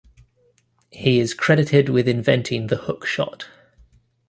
[0.89, 3.47] He is credited with inventing the hook shot.